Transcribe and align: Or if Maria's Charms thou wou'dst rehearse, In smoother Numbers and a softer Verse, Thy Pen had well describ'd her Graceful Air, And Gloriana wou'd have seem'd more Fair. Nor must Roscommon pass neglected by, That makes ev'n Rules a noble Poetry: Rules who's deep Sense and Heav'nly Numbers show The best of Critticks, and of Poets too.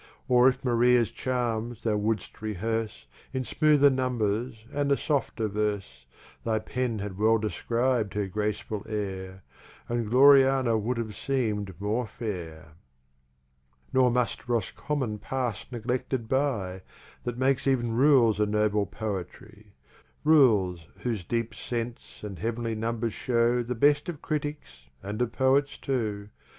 Or 0.27 0.47
if 0.47 0.65
Maria's 0.65 1.11
Charms 1.11 1.83
thou 1.83 1.95
wou'dst 1.95 2.41
rehearse, 2.41 3.05
In 3.33 3.43
smoother 3.45 3.91
Numbers 3.91 4.65
and 4.73 4.91
a 4.91 4.97
softer 4.97 5.47
Verse, 5.47 6.07
Thy 6.43 6.57
Pen 6.57 6.97
had 6.97 7.19
well 7.19 7.37
describ'd 7.37 8.15
her 8.15 8.25
Graceful 8.27 8.83
Air, 8.89 9.43
And 9.87 10.09
Gloriana 10.09 10.75
wou'd 10.75 10.97
have 10.97 11.15
seem'd 11.15 11.79
more 11.79 12.07
Fair. 12.07 12.69
Nor 13.93 14.09
must 14.09 14.49
Roscommon 14.49 15.19
pass 15.19 15.67
neglected 15.71 16.27
by, 16.27 16.81
That 17.23 17.37
makes 17.37 17.67
ev'n 17.67 17.91
Rules 17.91 18.39
a 18.39 18.47
noble 18.47 18.87
Poetry: 18.87 19.73
Rules 20.23 20.87
who's 21.01 21.23
deep 21.23 21.53
Sense 21.53 22.21
and 22.23 22.39
Heav'nly 22.39 22.73
Numbers 22.73 23.13
show 23.13 23.61
The 23.61 23.75
best 23.75 24.09
of 24.09 24.19
Critticks, 24.23 24.87
and 25.03 25.21
of 25.21 25.31
Poets 25.31 25.77
too. 25.77 26.29